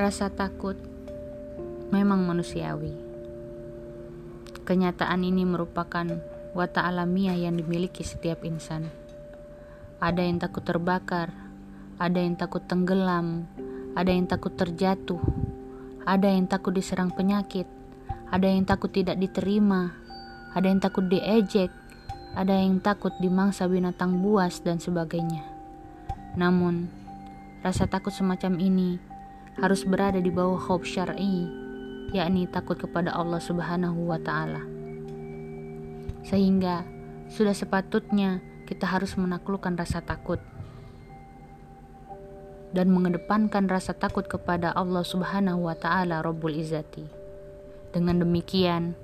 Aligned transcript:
Rasa 0.00 0.32
takut 0.32 0.80
memang 1.92 2.24
manusiawi. 2.24 2.96
Kenyataan 4.64 5.20
ini 5.20 5.44
merupakan 5.44 6.08
watak 6.56 6.88
alamiah 6.88 7.36
yang 7.36 7.60
dimiliki 7.60 8.00
setiap 8.00 8.40
insan. 8.48 8.88
Ada 10.00 10.24
yang 10.24 10.40
takut 10.40 10.64
terbakar, 10.64 11.28
ada 12.00 12.16
yang 12.16 12.32
takut 12.40 12.64
tenggelam, 12.64 13.44
ada 13.92 14.08
yang 14.08 14.24
takut 14.24 14.56
terjatuh, 14.56 15.20
ada 16.08 16.32
yang 16.32 16.48
takut 16.48 16.72
diserang 16.72 17.12
penyakit, 17.12 17.68
ada 18.32 18.48
yang 18.48 18.64
takut 18.64 18.88
tidak 18.88 19.20
diterima, 19.20 19.92
ada 20.56 20.64
yang 20.64 20.80
takut 20.80 21.12
diejek, 21.12 21.68
ada 22.32 22.56
yang 22.56 22.80
takut 22.80 23.12
dimangsa 23.20 23.68
binatang 23.68 24.24
buas, 24.24 24.64
dan 24.64 24.80
sebagainya. 24.80 25.44
Namun, 26.40 26.88
rasa 27.60 27.84
takut 27.84 28.16
semacam 28.16 28.56
ini 28.56 29.09
harus 29.60 29.84
berada 29.84 30.16
di 30.16 30.32
bawah 30.32 30.56
khauf 30.56 30.88
syar'i, 30.88 31.44
yakni 32.16 32.48
takut 32.48 32.80
kepada 32.80 33.12
Allah 33.12 33.38
Subhanahu 33.38 34.08
wa 34.08 34.16
taala. 34.16 34.64
Sehingga 36.24 36.88
sudah 37.28 37.52
sepatutnya 37.52 38.40
kita 38.64 38.88
harus 38.88 39.14
menaklukkan 39.20 39.76
rasa 39.76 40.00
takut 40.00 40.40
dan 42.72 42.88
mengedepankan 42.88 43.68
rasa 43.68 43.92
takut 43.92 44.24
kepada 44.24 44.72
Allah 44.72 45.04
Subhanahu 45.04 45.68
wa 45.68 45.76
taala 45.76 46.24
Rabbul 46.24 46.56
Izzati. 46.56 47.04
Dengan 47.90 48.22
demikian, 48.22 48.96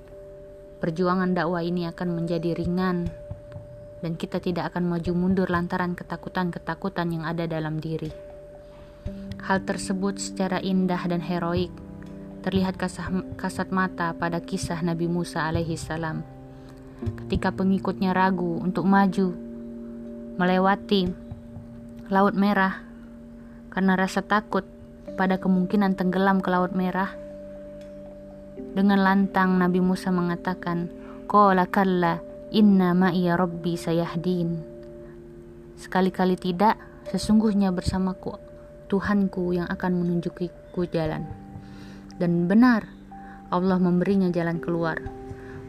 perjuangan 0.79 1.37
dakwah 1.37 1.61
ini 1.61 1.85
akan 1.85 2.17
menjadi 2.17 2.57
ringan 2.57 3.11
dan 4.01 4.13
kita 4.15 4.41
tidak 4.41 4.73
akan 4.73 4.89
maju 4.89 5.11
mundur 5.13 5.49
lantaran 5.51 5.93
ketakutan-ketakutan 5.93 7.13
yang 7.13 7.23
ada 7.27 7.45
dalam 7.45 7.77
diri. 7.77 8.26
Hal 9.47 9.63
tersebut 9.63 10.19
secara 10.19 10.59
indah 10.59 10.99
dan 11.07 11.23
heroik 11.23 11.71
terlihat 12.47 12.79
kasat 13.35 13.69
mata 13.75 14.15
pada 14.15 14.39
kisah 14.39 14.79
Nabi 14.79 15.11
Musa 15.11 15.43
alaihi 15.43 15.75
salam. 15.75 16.23
Ketika 17.03 17.51
pengikutnya 17.51 18.15
ragu 18.15 18.59
untuk 18.63 18.87
maju 18.87 19.35
melewati 20.39 21.11
Laut 22.07 22.39
Merah 22.39 22.87
karena 23.67 23.99
rasa 23.99 24.23
takut 24.23 24.63
pada 25.19 25.35
kemungkinan 25.43 25.99
tenggelam 25.99 26.39
ke 26.39 26.47
Laut 26.47 26.71
Merah. 26.71 27.11
Dengan 28.55 29.03
lantang 29.03 29.59
Nabi 29.59 29.83
Musa 29.83 30.07
mengatakan, 30.09 30.87
Qala 31.27 31.67
kalla 31.67 32.23
inna 32.55 32.95
ma'iya 32.95 33.35
rabbi 33.35 33.75
sayahdin. 33.75 34.63
Sekali-kali 35.75 36.39
tidak, 36.39 36.79
sesungguhnya 37.11 37.75
bersamaku 37.75 38.46
Tuhanku 38.87 39.55
yang 39.55 39.67
akan 39.67 40.01
menunjukiku 40.03 40.87
jalan. 40.89 41.27
Dan 42.17 42.49
benar, 42.49 42.87
Allah 43.53 43.79
memberinya 43.79 44.27
jalan 44.33 44.59
keluar, 44.59 44.99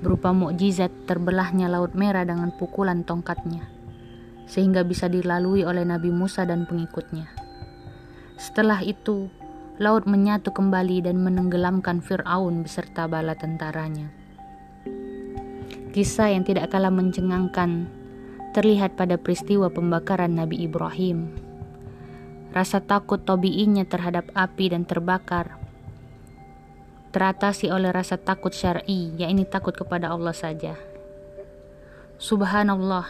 berupa 0.03 0.35
mukjizat 0.35 0.91
terbelahnya 1.07 1.71
Laut 1.71 1.93
Merah 1.95 2.25
dengan 2.25 2.55
pukulan 2.55 3.03
tongkatnya, 3.03 3.67
sehingga 4.47 4.83
bisa 4.87 5.07
dilalui 5.11 5.63
oleh 5.67 5.85
Nabi 5.85 6.11
Musa 6.11 6.47
dan 6.49 6.65
pengikutnya. 6.65 7.29
Setelah 8.39 8.81
itu, 8.87 9.27
laut 9.83 10.07
menyatu 10.07 10.55
kembali 10.55 11.07
dan 11.07 11.23
menenggelamkan 11.23 11.99
Fir'aun 12.03 12.63
beserta 12.63 13.11
bala 13.11 13.35
tentaranya. 13.35 14.11
Kisah 15.91 16.31
yang 16.31 16.47
tidak 16.47 16.71
kalah 16.71 16.95
mencengangkan 16.95 17.91
terlihat 18.55 18.95
pada 18.95 19.19
peristiwa 19.19 19.67
pembakaran 19.71 20.39
Nabi 20.39 20.67
Ibrahim. 20.67 21.48
Rasa 22.51 22.81
takut 22.81 23.23
tobi'inya 23.23 23.85
terhadap 23.85 24.33
api 24.33 24.73
dan 24.73 24.89
terbakar 24.89 25.59
teratasi 27.09 27.73
oleh 27.73 27.89
rasa 27.89 28.21
takut 28.21 28.53
syar'i, 28.53 29.17
yakni 29.17 29.49
takut 29.49 29.73
kepada 29.73 30.13
Allah 30.13 30.37
saja. 30.37 30.77
Subhanallah, 32.21 33.09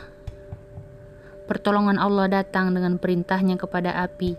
pertolongan 1.50 1.98
Allah 1.98 2.30
datang 2.30 2.70
dengan 2.76 3.00
perintahnya 3.00 3.58
kepada 3.58 3.98
api 4.04 4.38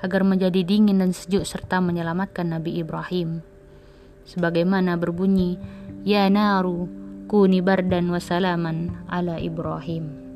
agar 0.00 0.22
menjadi 0.24 0.62
dingin 0.62 1.02
dan 1.02 1.12
sejuk 1.12 1.44
serta 1.44 1.82
menyelamatkan 1.82 2.48
Nabi 2.48 2.80
Ibrahim. 2.80 3.42
Sebagaimana 4.24 4.94
berbunyi, 4.94 5.58
Ya 6.00 6.24
naru 6.32 6.88
kuni 7.28 7.60
bardan 7.60 8.08
wasalaman 8.08 9.04
ala 9.10 9.36
Ibrahim. 9.36 10.29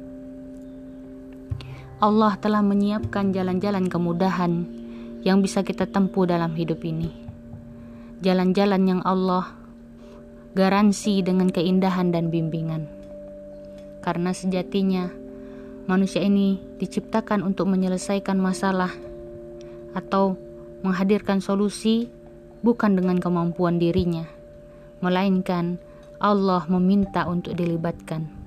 Allah 2.02 2.34
telah 2.42 2.58
menyiapkan 2.58 3.30
jalan-jalan 3.30 3.86
kemudahan 3.86 4.66
yang 5.22 5.38
bisa 5.38 5.62
kita 5.62 5.86
tempuh 5.86 6.26
dalam 6.26 6.50
hidup 6.58 6.82
ini. 6.82 7.10
Jalan-jalan 8.18 8.82
yang 8.82 9.00
Allah 9.06 9.54
garansi 10.58 11.22
dengan 11.22 11.50
keindahan 11.54 12.10
dan 12.10 12.34
bimbingan. 12.34 12.90
Karena 14.02 14.34
sejatinya 14.34 15.06
manusia 15.86 16.22
ini 16.22 16.58
diciptakan 16.82 17.46
untuk 17.46 17.70
menyelesaikan 17.70 18.42
masalah 18.42 18.90
atau 19.94 20.34
menghadirkan 20.82 21.38
solusi 21.38 22.10
bukan 22.66 22.98
dengan 22.98 23.22
kemampuan 23.22 23.78
dirinya, 23.78 24.26
melainkan 24.98 25.78
Allah 26.18 26.66
meminta 26.66 27.24
untuk 27.30 27.54
dilibatkan. 27.54 28.43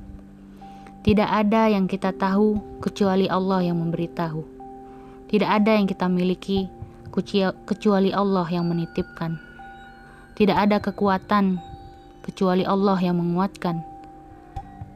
Tidak 1.07 1.23
ada 1.23 1.71
yang 1.71 1.87
kita 1.87 2.11
tahu 2.11 2.59
kecuali 2.83 3.31
Allah 3.31 3.63
yang 3.63 3.79
memberitahu. 3.79 4.43
Tidak 5.31 5.47
ada 5.47 5.71
yang 5.71 5.87
kita 5.87 6.11
miliki 6.11 6.67
kecuali 7.63 8.11
Allah 8.11 8.43
yang 8.51 8.67
menitipkan. 8.67 9.39
Tidak 10.35 10.51
ada 10.51 10.83
kekuatan 10.83 11.63
kecuali 12.27 12.67
Allah 12.67 12.99
yang 12.99 13.23
menguatkan. 13.23 13.79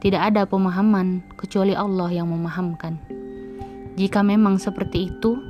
Tidak 0.04 0.20
ada 0.20 0.44
pemahaman 0.44 1.24
kecuali 1.40 1.72
Allah 1.72 2.12
yang 2.12 2.28
memahamkan. 2.28 3.00
Jika 3.96 4.20
memang 4.20 4.60
seperti 4.60 5.08
itu, 5.08 5.40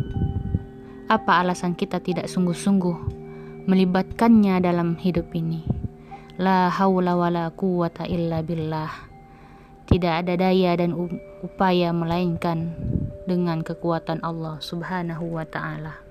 apa 1.11 1.43
alasan 1.43 1.75
kita 1.75 1.99
tidak 1.99 2.31
sungguh-sungguh 2.31 3.67
melibatkannya 3.67 4.63
dalam 4.63 4.95
hidup 4.95 5.27
ini? 5.35 5.67
La 6.39 6.71
haula 6.71 7.19
wala 7.19 7.51
quwata 7.51 8.07
illa 8.07 8.47
billah. 8.47 9.12
Tidak 9.87 10.15
ada 10.27 10.35
daya 10.35 10.79
dan 10.79 10.95
upaya 11.43 11.91
melainkan 11.95 12.75
dengan 13.27 13.63
kekuatan 13.63 14.23
Allah 14.23 14.59
Subhanahu 14.59 15.39
wa 15.39 15.47
taala. 15.47 16.02